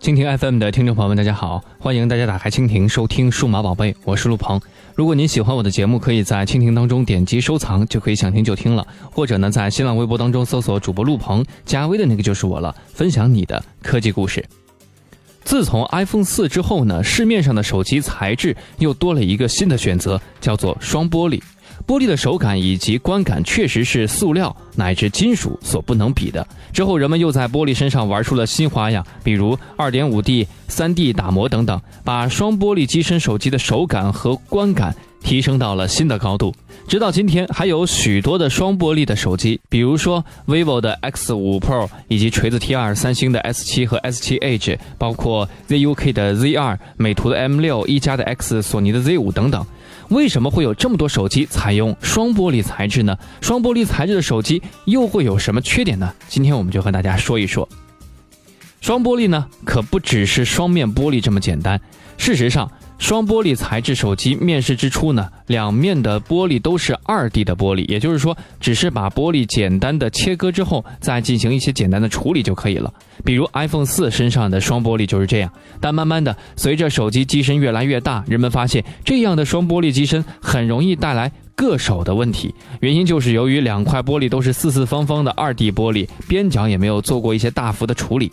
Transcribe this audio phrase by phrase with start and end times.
[0.00, 1.62] 蜻蜓 FM 的听众朋友们，大家好！
[1.78, 4.58] 欢迎大家打开蜻蜓收听《数码宝贝》，我是陆鹏。
[4.94, 8.86] 如果您喜欢我的节目，可以在蜻蜓当中点击收藏，就可以想听就听了。
[9.12, 14.42] 或者呢，在新浪微博当中搜索主播陆鹏，加微的那个就是我了，分享你的科技故事。
[15.44, 21.42] 自从 iPhone 四之后呢，市面上的手机材质又多了一个新的选择，叫做双玻璃。
[21.90, 26.46] 玻璃的手感以及观感确实是塑料乃至金属所不能比的。
[26.72, 34.94] 之后，人们又在玻璃身上玩出了新花样，比如 2.5D、3D 打磨等等，把双玻璃机身手机的手感和观感
[35.30, 36.52] 提升到了新的高度。
[36.88, 49.30] 直到今天，还有许多的双玻璃的手机，比如说 vivo 的 X5 Pro，以及锤子 T2、三星的 S7 和 S7 Edge，包括 ZUK 的 Z2、美图的 M6、一加的 X、索尼的 Z5
[49.30, 49.64] 等等。
[50.08, 53.16] 为什么会有这么多手机采用双玻璃材质呢？
[53.40, 56.12] 双玻璃材质的手机又会有什么缺点呢？
[56.26, 57.68] 今天我们就和大家说一说。
[58.80, 61.80] 双玻璃呢，可不只是双面玻璃这么简单。
[62.18, 72.92] 事实上，双玻璃材质手机面世之初呢，两面的玻璃都是二 D 的玻璃，也就是说，只是把玻璃简单的切割之后，再进行一些简单的处理就可以了。
[73.24, 75.50] 比如 iPhone 四身上的双玻璃就是这样。
[75.80, 82.54] 但慢慢的，随着手机机身越来越大，人们发现这样的双玻璃机身很容易带来硌手的问题。
[82.80, 88.30] 原因就是由于两块玻璃都是四四方方的二 D 玻璃，边角也没有做过一些大幅的处理。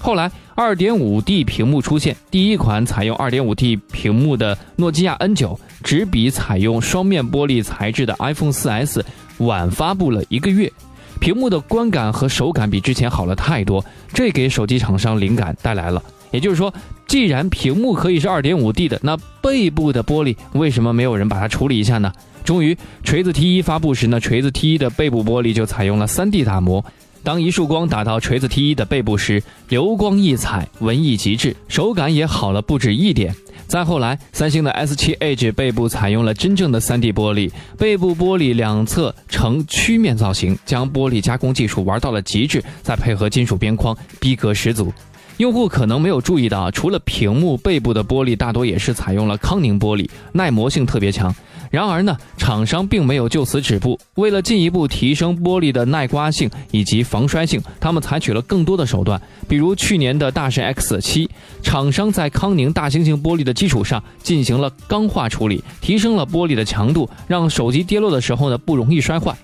[0.00, 9.02] 后来，2.5D 屏幕出现，第一款采用 2.5D 屏幕的诺基亚 N9，只比采用双面玻璃材质的 iPhone 4S
[9.38, 10.72] 晚发布了一个月，
[11.20, 16.02] 屏幕的观感和手感比之前好了太多，这给手机厂商灵感带来了。
[16.30, 16.72] 也就是说，
[17.06, 22.12] 既然屏幕可以是 2.5D 的，那背部的玻璃为什么没有人把它处理一下呢？
[22.44, 26.84] 终于，锤子 T1 发布时呢，锤子 T1 的背部玻璃就采用了 3D 打磨。
[27.28, 33.34] 当一束光打到锤子 T1 的背部时，流光溢彩，文艺极致，手感也好了不止一点。
[33.66, 44.90] 再后来，三星的 S7 Edge 背部采用了真正的 3D 玻璃，背部玻璃两侧呈曲面造型，将玻璃加工技术玩到了极致，再配合金属边框，逼格十足。
[45.36, 51.32] 用户可能没有注意到，除了屏幕背部的玻璃大多也是采用了康宁玻璃，耐磨性特别强。
[51.70, 53.98] 然而呢，厂商并没有就此止步。
[54.14, 59.20] 为了进一步提升玻璃的耐刮性以及防摔性，他们采取了更多的手段。
[59.46, 61.28] 比如去年的大神 X 七
[61.62, 69.36] 厂商在康宁大猩猩玻璃的基础上进行了钢化处理，提升了玻璃的强度，让手机跌落的时候呢不容易摔坏。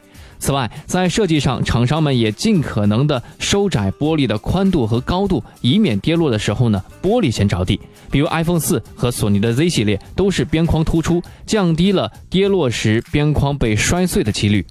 [0.45, 7.81] 此外，在设计上，厂商们也尽可能的收窄玻璃的宽度和高度，以免跌落的时候呢玻璃先着地。
[8.11, 14.67] 比如 iPhone 四和索尼的 Z 系列都是边框突出，降低了跌落时边框被摔碎的几率。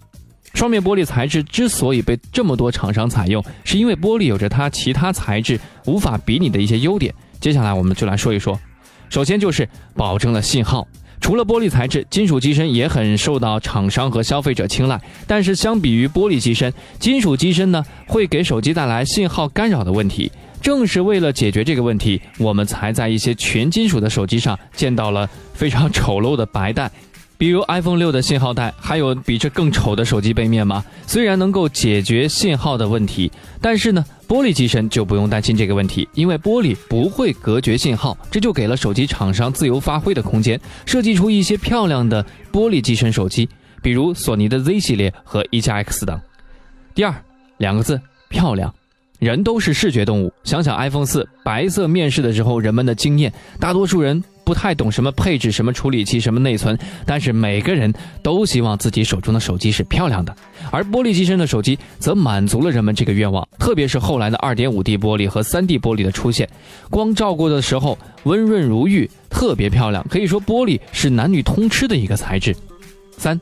[0.54, 7.12] 双面玻璃材质之所以被这么多厂商采用，是因为玻璃有着它其他材质无法比拟的一些优点。
[7.40, 8.60] 接下来我们就来说一说，
[9.10, 10.88] 首先就是保证了信号。
[11.24, 15.02] 除了玻璃材质，金属机身也很受到厂商和消费者青睐。
[15.26, 20.30] 但是相比于玻璃机身，金属机身呢会给手机带来信号干扰的问题。
[20.62, 26.92] 正是为了解决这个问题，我们才在一些全金属的手机上见到了非常丑陋的白带。
[27.38, 30.84] 比如 iPhone 六的信号带，还有比这更丑的手机背面吗？
[31.06, 33.30] 虽然能够解决信号的问题，
[33.60, 43.50] 但是呢，玻璃机身就不用担心这个问题，因为玻璃不会隔绝信号，这就给了手机厂商自由发挥的空间，设计出一些漂亮的玻璃机身手机，
[43.82, 46.20] 比如索尼的 Z 系列和一加 X 等。
[46.96, 47.14] 第二，
[47.58, 48.74] 两个字，漂亮。
[49.20, 60.36] 人都是视觉动物，想想 iPhone 四白色面世的时候，人们的经验，大多数人不太懂什么配置、什么处理器、什么内存，但是每个人都希望自己手中的手机是漂亮的。
[60.72, 66.50] 而玻璃机身的手机则满足了人们这个愿望，特别是后来的 2.5D 玻璃和 3D 玻璃的出现，
[66.90, 70.06] 光照过的时候温润如玉，特别漂亮。
[70.10, 72.56] 可以说，玻璃是男女通吃的一个材质。
[73.18, 73.40] 三，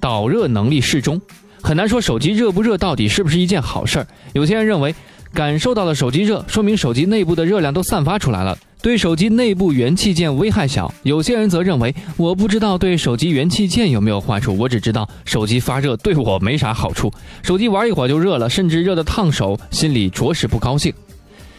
[0.00, 1.20] 导热能力适中，
[1.62, 4.06] 很难说手机热不热到底是不是一件好事儿。
[4.32, 4.94] 有些人认为。
[5.32, 10.92] 感受到了手机热，说明手机内部的热量都散发出来了，对手机内部元器件危害小。
[11.02, 17.12] 有些人则认为，我不知道对手机元器件有没有坏处，我只知道手机发热对我没啥好处。
[17.42, 20.92] 手机玩一会儿就热了，甚至热得烫手，心里着实不高兴。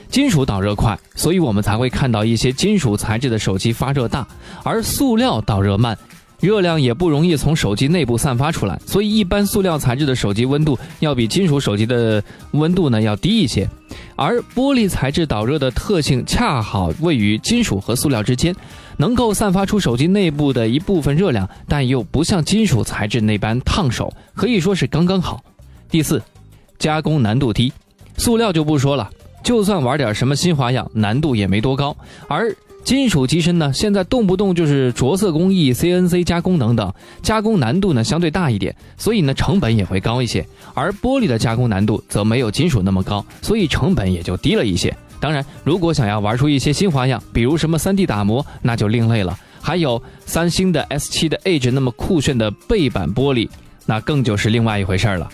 [0.10, 4.28] 金属导热快，所以我们才会看到一些金属材质的手机发热大，
[4.64, 5.98] 而塑料导热慢。
[6.42, 12.24] 热量也不容易从手机内部散发出来，所以一般塑料材质的手机温度要比金属手机的
[12.54, 13.70] 温度呢要低一些，
[14.24, 18.56] 而玻璃材质导热的特性恰好位于金属和塑料之间，
[18.98, 25.44] 能够散发出手机内部的一部分热量，但又不像金属材质那般烫手，可以说是刚刚好。
[25.90, 26.22] 第四，
[26.78, 27.74] 加工难度低，
[28.16, 29.10] 塑料就不说了。
[29.44, 31.98] 就算玩点什么新花样，难度也没多高。
[32.28, 40.45] 而金属机身呢，现在动不动就是着色工艺、CNC 加工等等，加工难度呢相对大一点，所以呢成本也会高一些。
[40.74, 44.95] 而玻璃的加工难度则没有金属那么高，所以成本也就低了一些。
[45.19, 49.38] 当然，如果想要玩出一些新花样，比如什么 3D 打磨，那就另类了。
[49.62, 53.48] 还有三星的 S7 的 Edge 那么酷炫的背板玻璃，
[53.86, 55.30] 那更就是另外一回事了。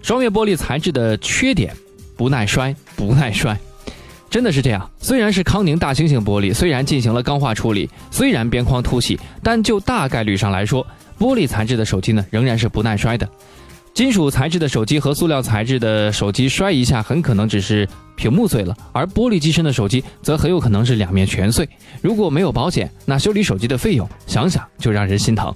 [0.00, 1.76] 双面玻璃材质的缺点，
[2.16, 3.54] 不耐摔，不耐摔。
[4.30, 10.86] 真的是这样，虽然是康宁大猩猩玻璃，虽然进行了钢化处理，虽然边框凸起，但就大概率上来说，
[11.18, 13.28] 玻璃材质的手机呢仍然是不耐摔的。
[13.92, 21.68] 金属材质的手机和塑料材质的手机摔一下，很可能只是屏幕碎了；而玻璃机身的手机则很有可能是两面全碎。
[22.00, 25.52] 如果没有保险，那修理手机的费用想想就让人心疼。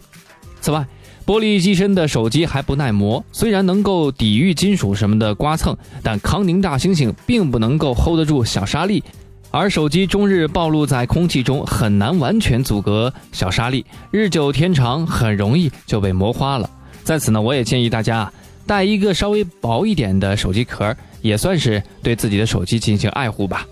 [0.61, 0.85] 此外，
[1.27, 9.03] 玻璃机身的手机还不耐磨，虽然能够抵御金属什么的刮蹭，但康宁大猩猩并不能够 hold 得住小沙粒，
[9.51, 16.69] 而手机终日暴露在空气中，很难完全阻隔小沙粒，日久天长，很容易就被磨花了。
[17.03, 18.33] 在此呢，我也建议大家啊，
[18.67, 23.67] 带一个稍微薄一点的手机壳，也算是对自己的手机进行爱护吧。